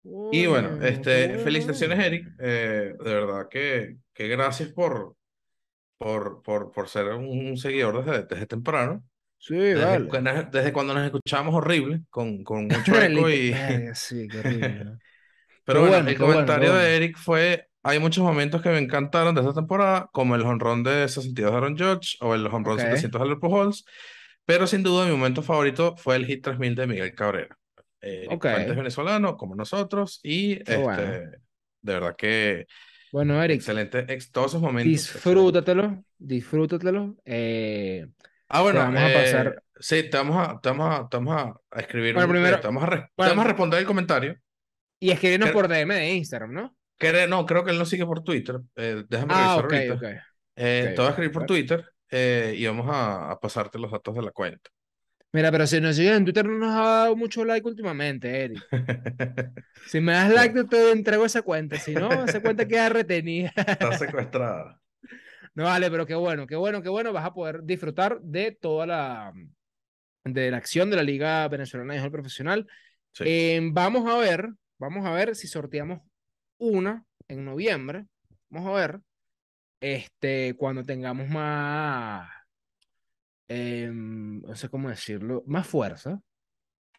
[0.04, 2.08] Y bueno, qué este, felicitaciones, vale.
[2.08, 2.28] Eric.
[2.40, 5.16] Eh, de verdad que, que gracias por,
[5.98, 9.04] por, por, por ser un seguidor desde, desde temprano.
[9.38, 10.48] Sí, Desde, vale.
[10.52, 13.52] desde cuando nos escuchamos horrible, con, con mucho eco y...
[13.94, 14.98] Sí, qué horrible.
[15.64, 16.84] Pero bueno, bueno, el comentario bueno.
[16.84, 20.82] de Eric fue, hay muchos momentos que me encantaron de esta temporada, como el jonrón
[20.82, 23.84] de 62 de Aaron Judge o el jonrón Ok, 700 de Albert Pujols,
[24.44, 27.58] pero sin duda mi momento favorito fue el hit 3000 de Miguel Cabrera.
[28.02, 31.20] Eric ok, Fuentes es venezolano, como nosotros, y qué bueno.
[31.20, 31.30] este,
[31.82, 32.66] de verdad que
[33.10, 35.58] Bueno, Eric, excelente, ex- todos esos momentos, excelente.
[35.58, 37.16] disfrútatelo, disfrútatelo.
[37.24, 38.06] Eh,
[38.48, 39.62] Ah, te bueno, vamos a eh, pasar.
[39.80, 42.56] sí, te vamos a, te vamos a, te vamos a, a escribir Bueno, un, eh,
[42.56, 44.36] primero, te vamos a, re- te bueno, vamos a responder el comentario.
[45.00, 46.76] y escribirnos Cre- por DM de Instagram, ¿no?
[46.98, 48.60] cre- no, creo que él no sigue por Twitter.
[48.76, 49.94] eh, déjame Ah, revisar ok, ahorita.
[49.94, 50.04] ok,
[50.56, 51.46] Eh, te voy a escribir por Bueno.
[51.46, 54.70] Twitter eh, y vamos a, a pasarte los datos de la cuenta.
[55.32, 58.62] Mira, pero si nos sigues en Twitter no nos ha dado mucho like últimamente, Eric.
[59.86, 61.76] Si me das like, te, te entrego esa cuenta.
[61.78, 63.52] Si no, esa cuenta queda retenida.
[63.56, 64.80] está secuestrada.
[65.54, 67.12] No vale, pero qué bueno, qué bueno, qué bueno.
[67.12, 69.32] Vas a poder disfrutar de toda la,
[70.24, 72.66] de la acción de la Liga Venezolana de Béisbol Profesional.
[73.12, 73.24] Sí.
[73.26, 76.00] Eh, vamos a ver, vamos a ver si sorteamos
[76.58, 78.06] una en noviembre.
[78.48, 79.00] Vamos a ver,
[79.80, 82.30] este, cuando tengamos más,
[83.48, 86.20] em, no sé cómo decirlo, más fuerza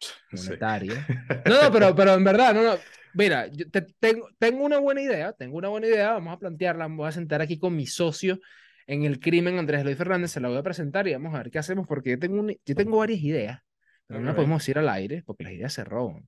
[0.00, 0.36] Sí.
[0.36, 1.06] monetaria.
[1.46, 2.76] No, no, pero, pero en verdad, no, no.
[3.14, 6.88] Mira, yo te- tengo, tengo una buena idea, tengo una buena idea, vamos a plantearla,
[6.88, 8.40] me voy a sentar aquí con mi socio
[8.86, 11.50] en el crimen, Andrés Eloy Fernández, se la voy a presentar y vamos a ver
[11.50, 13.60] qué hacemos, porque yo tengo, un- yo tengo varias ideas,
[14.06, 16.26] pero no las podemos decir al aire, porque las ideas se roban.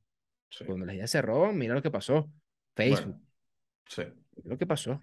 [0.50, 0.64] sí.
[0.64, 2.30] Cuando las ideas se roban, mira lo que pasó.
[2.74, 3.20] Facebook, Bueno,
[3.88, 4.02] sí.
[4.36, 5.02] mira lo que pasó.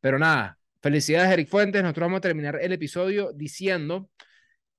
[0.00, 1.82] Pero nada, felicidades, Eric Fuentes.
[1.82, 4.08] Nosotros vamos a terminar el episodio diciendo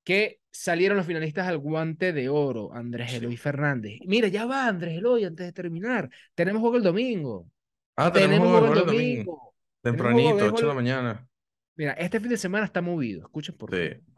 [0.03, 3.13] que salieron los finalistas al guante de oro, Andrés.
[3.13, 3.99] Eloy Fernández.
[4.05, 6.09] Mira, ya va Andrés Eloy antes de terminar.
[6.35, 7.47] Tenemos juego el domingo.
[7.95, 9.53] Ah, tenemos Tenemos juego el domingo.
[9.81, 11.27] Tempranito, 8 de la mañana.
[11.75, 13.21] Mira, este fin de semana está movido.
[13.21, 14.01] Escuchen por qué.
[14.03, 14.11] Sí.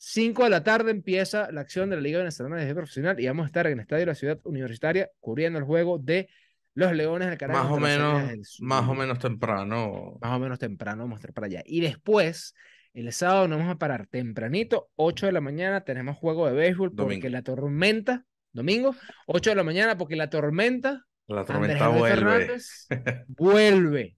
[0.00, 3.26] 5 de la tarde empieza la acción de la Liga Venezolana de Béisbol Profesional y
[3.26, 6.28] vamos a estar en el Estadio de la Ciudad Universitaria cubriendo el juego de
[6.74, 10.16] los Leones del Caracas Más o menos, más o menos temprano.
[10.20, 11.62] más o menos temprano vamos a estar para allá.
[11.66, 12.54] Y después,
[12.94, 16.90] el sábado nos vamos a parar tempranito, 8 de la mañana, tenemos juego de béisbol
[16.90, 17.28] porque Domingo.
[17.28, 18.94] la tormenta, domingo,
[19.26, 21.88] 8 de la mañana porque la tormenta, La tormenta
[23.28, 24.16] vuelve.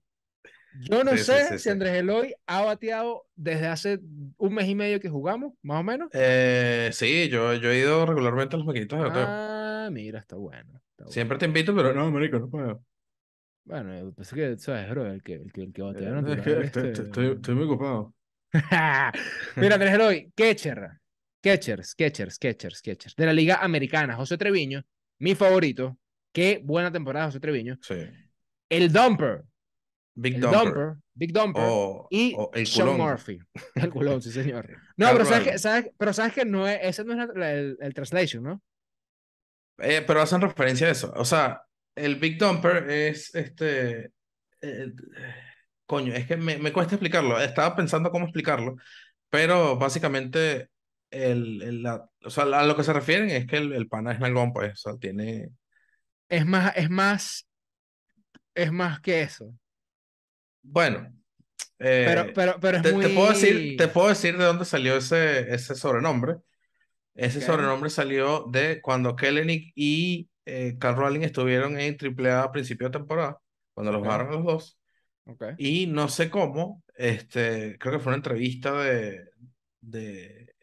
[0.89, 1.69] Yo no Sí, sé sí, si.
[1.69, 3.99] Andrés Eloy ha bateado desde hace
[4.37, 6.09] un mes y medio que jugamos, más o menos.
[6.13, 9.25] Eh, sí, yo, yo he ido regularmente a los maquinitos de bateo.
[9.25, 10.81] Ah, mira, está bueno.
[10.91, 11.11] está bueno.
[11.11, 12.83] Siempre te invito, pero no, marico, no puedo.
[13.63, 15.05] Bueno, pensé que, ¿sabes, bro?
[15.07, 18.13] El que, el que, el que batea natural, es que estoy, estoy- estoy muy ocupado.
[19.55, 20.99] Mira, Andrés Eloy, catcher,
[21.41, 23.15] catchers, catchers, catchers, catchers.
[23.15, 24.83] De la Liga Americana, José Treviño,
[25.19, 25.97] mi favorito.
[26.33, 27.77] Qué buena temporada, José Treviño.
[27.81, 27.95] Sí.
[28.69, 29.43] El Dumper,
[30.15, 30.59] Big el Dumper.
[30.63, 31.63] Dumper, Big Dumper.
[31.65, 33.07] O, y o el Sean culón.
[33.09, 33.39] Murphy.
[33.75, 34.67] El culón, sí, señor.
[34.97, 37.51] No, pero sabes, que, sabes, pero sabes que no es, ese no es la- la-
[37.53, 38.61] el, el translation, ¿no?
[39.79, 41.11] Eh, pero hacen referencia a eso.
[41.15, 41.63] O sea,
[41.95, 44.11] el Big Dumper es este.
[44.61, 44.91] eh,
[45.91, 47.39] coño, es que me, me cuesta explicarlo.
[47.39, 48.75] Estaba pensando cómo explicarlo,
[49.29, 50.69] pero básicamente
[51.11, 54.13] el, el- la- o sea, a lo que se refieren es que el, el pana
[54.13, 54.73] es nalgón, pues.
[54.85, 55.49] O sea, tiene.
[56.29, 57.47] Es más, es más,
[58.55, 59.53] es más que eso.
[60.63, 61.13] Bueno.
[62.03, 63.03] Pero, eh, pero, pero es te, muy...
[63.03, 66.37] te puedo decir, te puedo decir de dónde salió ese, ese sobrenombre.
[67.15, 72.87] Ese sobrenombre salió de cuando Kellenic y eh, Carl Rowling estuvieron en AAA a principio
[72.89, 73.39] de temporada,
[73.73, 74.05] cuando los Ok.
[74.05, 74.79] bajaron los dos.
[75.57, 79.29] Y no sé cómo, este, creo que fue una entrevista de,
[79.79, 80.53] de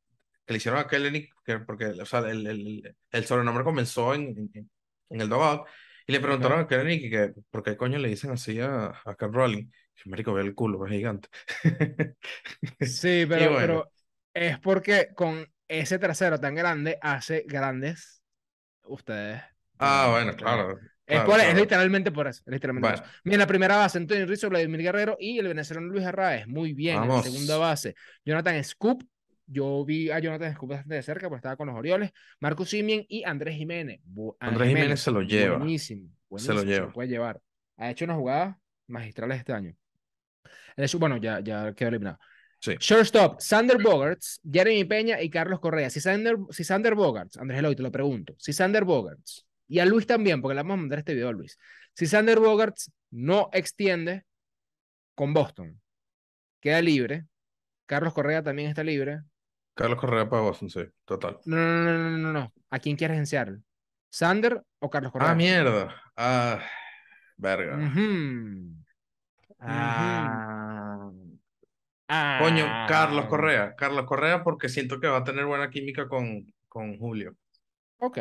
[0.44, 4.70] que le hicieron a que, porque o sea, el, el, el sobrenombre comenzó en, en,
[5.10, 5.66] en el dogout,
[6.08, 9.30] y le preguntaron a Kelly que, por qué coño le dicen así a, a Cat
[9.30, 9.70] Rowling.
[10.06, 11.28] Marico, ve el culo, es gigante.
[12.80, 13.92] Sí, pero, bueno, pero
[14.32, 18.22] es porque con ese trasero tan grande hace grandes
[18.84, 19.42] ustedes.
[19.78, 20.97] ah, Bueno, ustedes.
[21.08, 21.60] Claro, Es, claro, por, es claro.
[21.60, 22.42] literalmente por eso.
[22.46, 23.04] Es literalmente por eso.
[23.24, 26.46] Mira, la primera base, Antonio Rizzo, Vladimir Guerrero y el venezolano Luis Arraez.
[26.46, 27.02] Muy bien.
[27.02, 27.94] En la segunda base,
[28.24, 29.02] Jonathan Scoop.
[29.50, 32.10] Yo vi a Jonathan Scoop bastante de cerca, porque estaba con los Orioles.
[32.38, 33.98] Marcus Simien y Andrés Jiménez.
[34.06, 35.00] Bu- Andrés Jiménez Jiménez.
[35.00, 36.02] se lo lleva, Buenísimo.
[36.02, 36.58] se lo Buenísimo.
[36.60, 36.92] Se lo lleva.
[36.92, 37.40] puede llevar.
[37.78, 38.56] Ha hecho unas jugadas
[38.88, 39.74] magistrales este año.
[40.98, 42.18] Bueno, ya, ya quedó eliminado.
[42.60, 42.74] Sí.
[42.78, 45.90] Shortstop, Sander Bogarts, Jeremy Peña y Carlos Correa.
[45.90, 48.34] Si Sander, si Sander Bogarts, Andrés Eloy, te lo pregunto.
[48.38, 51.32] Si Sander Bogarts, y a Luis también, porque le vamos a mandar este video a
[51.32, 51.58] Luis.
[51.94, 54.24] Si Sander Bogarts no extiende
[55.14, 55.80] con Boston,
[56.60, 57.26] queda libre.
[57.86, 59.20] Carlos Correa también está libre.
[59.74, 61.38] Carlos Correa para Boston, sí, total.
[61.44, 62.52] No, no, no, no, no, no.
[62.70, 63.58] ¿A quién quieres en Seattle?
[64.10, 65.34] ¿Sander o Carlos Ah, Correa?
[65.34, 66.02] mierda.
[66.16, 66.60] Ah,
[67.36, 67.76] verga.
[69.60, 71.10] Ah.
[72.08, 72.38] Ah.
[72.42, 73.28] Coño, Carlos Ah.
[73.28, 73.74] Correa.
[73.76, 77.36] Carlos Correa porque siento que va a tener buena química con, con Julio.
[77.98, 78.18] Ok,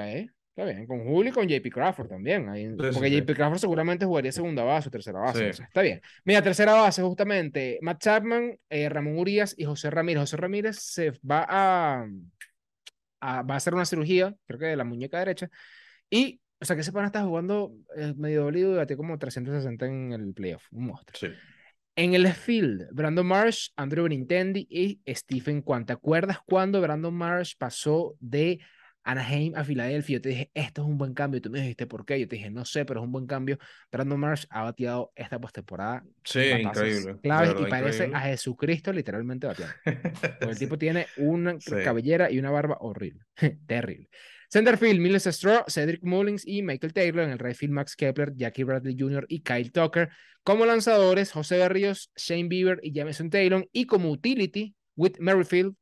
[0.58, 0.88] está bien.
[0.88, 2.50] Con Julio y con JP Crawford también.
[2.50, 3.15] Ahí- Sí, porque sí.
[3.22, 5.39] JP Crawford seguramente jugaría segunda base o tercera base.
[5.39, 5.46] Sí.
[5.46, 6.02] no sé, está bien.
[6.26, 7.78] Mira, tercera base, justamente.
[7.82, 10.22] Matt Chapman, eh, Ramón Urias y José Ramírez.
[10.22, 12.08] José Ramírez se va a,
[13.22, 15.50] a- va a hacer una cirugía, creo que de la muñeca derecha.
[16.10, 19.86] Y, o sea, que ese pana está jugando eh, medio dolido y batió como 360
[19.86, 20.63] en el playoff.
[20.72, 21.32] Un monstruo.
[21.96, 25.86] En el field, Brandon Marsh, Andrew Benintendi y Stephen Kwan.
[25.86, 28.60] ¿Te acuerdas cuando Brandon Marsh pasó de
[29.08, 30.17] Anaheim a Filadelfia?
[30.17, 31.41] Yo te dije, esto es un buen cambio.
[31.41, 32.20] Tú me dijiste, ¿por qué?
[32.20, 33.58] Yo te dije, no sé, pero es un buen cambio.
[33.91, 37.15] Brandon Marsh ha bateado esta postemporada Sí, increíble.
[37.24, 38.30] Claves y parece a increíble.
[38.32, 39.74] Jesucristo literalmente bateando.
[40.39, 41.72] Porque el tipo tiene una Sí.
[41.84, 43.24] cabellera y una barba horrible.
[43.67, 44.10] Terrible.
[44.50, 47.24] Centerfield, Miles Straw, Cedric Mullins y Michael Taylor.
[47.24, 49.26] En el right field, Max Kepler, Jackie Bradley Jr.
[49.30, 50.10] y Kyle Tucker.
[50.43, 53.67] Como lanzadores, José Berríos, Shane Bieber y Jameson Taylor.
[53.74, 55.76] Y como utility, Whit Merrifield,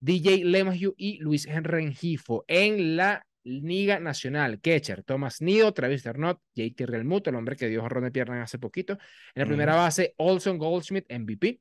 [0.00, 2.44] DJ LeMahieu y Luis Rengifo.
[2.46, 7.80] En la Liga Nacional, Ketcher, Thomas Nido, Travis Ternot, JT Realmuto, el hombre que dio
[7.80, 8.94] jorrón de pierna hace poquito.
[9.34, 11.60] En la primera base, Olson Goldschmidt, MVP.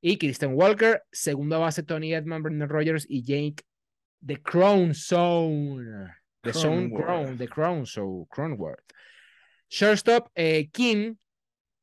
[0.00, 3.64] Y Christian Walker, segunda base, Tony Edman, Brendan Rogers y Jake
[4.24, 6.14] The Crown Zone.
[6.42, 6.90] The Zone.
[6.90, 8.84] Crown, The Crown Zone, Cronenworth.
[9.68, 11.16] Shortstop, eh, Kim,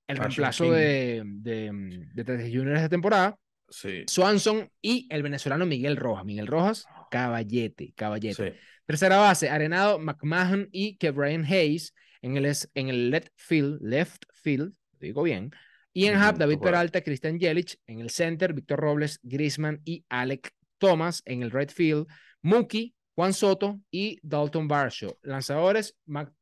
[0.07, 0.71] el reemplazo King.
[0.71, 3.37] de, de, de Tatis Junior esta temporada.
[3.69, 4.03] Sí.
[4.07, 6.25] Swanson y el venezolano Miguel Rojas.
[6.25, 8.51] Miguel Rojas, caballete, caballete.
[8.51, 8.57] Sí.
[8.85, 11.93] Tercera base, Arenado, McMahon y Kebrian Hayes.
[12.21, 12.45] En el,
[12.75, 15.51] en el left field, left field, digo bien.
[15.91, 16.59] Y en Ujú, Hub, David.
[16.59, 17.77] Peralta, Christian Jelic.
[17.85, 21.21] En el center, Víctor Robles, Grisman y Alec Thomas.
[21.25, 22.07] En el right field,
[22.41, 25.17] Mookie, Juan Soto y Dalton Varsho.
[25.21, 25.95] Lanzadores,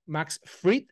[0.06, 0.86] Max Fried,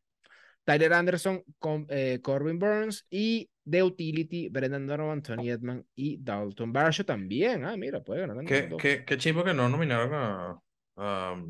[0.70, 6.72] Tyler Anderson, con, eh, Corbin Burns y de utility, Brendan Donovan, Tony Edman y Dalton
[6.72, 7.66] Varsho también.
[7.66, 8.46] Ah, mira, puede ganar.
[8.46, 10.62] Qué, qué, qué chimbo que no nominaron a,
[10.96, 11.44] a,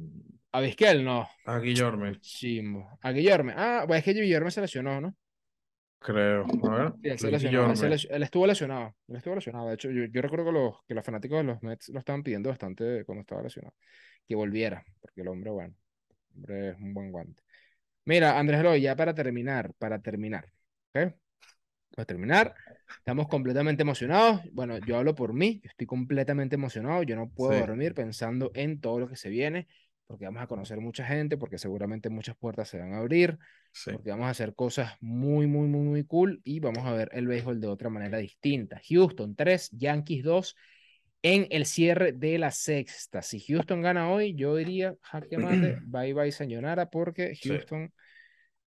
[0.53, 1.27] A Vizquel, no.
[1.45, 2.97] a Guillorme, Chimbo.
[3.01, 3.51] A Guillermo.
[3.57, 5.13] Ah, pues es que Guillermo se lesionó, ¿no?
[5.99, 6.45] creo.
[6.63, 7.75] A ver, Sí, él se lesionó.
[7.75, 8.95] Se él estuvo lesionado.
[9.09, 9.67] Él estuvo lesionado.
[9.67, 12.23] De hecho, yo, yo recuerdo que los, que los fanáticos de los Mets lo estaban
[12.23, 13.75] pidiendo bastante cuando estaba lesionado.
[14.25, 15.75] Que volviera, porque el hombre, bueno,
[16.07, 17.43] el hombre es un buen guante.
[18.09, 20.51] Mira, Andrés Eloy, ya para terminar, para terminar,
[20.95, 21.13] ¿ok?
[21.95, 22.55] Para terminar,
[22.97, 24.41] estamos completamente emocionados.
[24.51, 27.03] Bueno, yo hablo por mí, yo estoy completamente emocionado.
[27.03, 27.59] Yo no puedo Sí.
[27.59, 29.67] dormir pensando en todo lo que se viene,
[30.07, 33.37] porque vamos a conocer mucha gente, porque seguramente muchas puertas se van a abrir
[33.73, 33.91] Sí.
[33.91, 37.27] porque vamos a hacer cosas muy, muy, muy, muy cool y vamos a ver el
[37.27, 38.81] béisbol de otra manera distinta.
[38.89, 40.55] Houston 3, Yankees 2
[41.21, 43.21] en el cierre de la sexta.
[43.21, 47.49] Si Houston gana hoy, yo diría jaque mate, bye bye sayonara, porque Sí.
[47.49, 47.93] Houston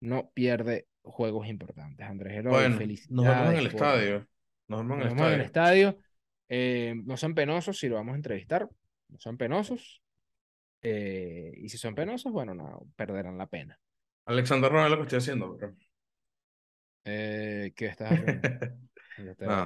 [0.02, 2.06] no pierde juegos importantes.
[2.06, 3.12] Andrés Eloy, Bueno, felicidades.
[3.12, 4.28] nos vemos en el por- estadio.
[4.68, 6.00] Nos vemos en Nos el vemos en el estadio.
[6.50, 8.68] Eh, no son penosos si lo vamos a entrevistar.
[9.10, 10.02] No son penosos.
[10.82, 13.80] Eh, y si son penosos, bueno, no, perderán la pena.
[14.26, 15.76] Alexander no es lo que estoy haciendo, bro.
[17.06, 18.42] Eh, ¿qué estás haciendo?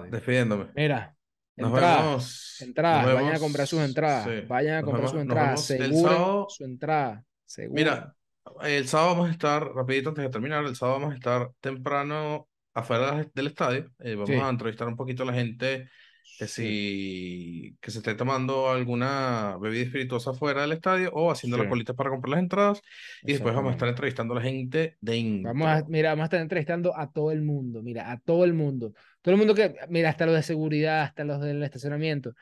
[0.01, 0.11] Odio.
[0.11, 0.65] despidiéndome.
[0.75, 1.14] Mira, Nos
[1.57, 2.61] entradas, vemos.
[2.61, 6.47] entradas, vayan a comprar sus entradas, sí, vayan a comprar sus entradas, sábado.
[6.49, 7.73] su entrada, aseguren.
[7.75, 8.15] Mira,
[8.63, 12.47] el sábado vamos a estar, rapidito antes de terminar, el sábado vamos a estar temprano
[12.73, 13.89] afuera del estadio.
[13.99, 14.35] eh, vamos Sí.
[14.35, 15.89] a entrevistar un poquito a la gente
[16.37, 16.63] que Sí.
[16.63, 21.69] si que se esté tomando alguna bebida espirituosa fuera del estadio o haciendo la Sí.
[21.69, 22.81] colita para comprar las entradas.
[23.23, 25.53] Y después vamos a estar entrevistando a la gente dentro.
[25.53, 28.53] Vamos a, mira, vamos a estar entrevistando a todo el mundo, mira, a todo el
[28.53, 28.93] mundo.
[29.21, 32.33] Todo el mundo que, mira, hasta los de seguridad, hasta los del estacionamiento.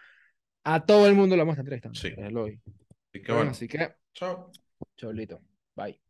[0.64, 2.00] A todo el mundo lo vamos a estar entrevistando.
[2.00, 2.08] Sí.
[2.10, 2.16] Así
[3.22, 4.52] que Bueno, bueno, así que, chao.
[4.96, 5.42] chablito.
[5.76, 6.03] Bye.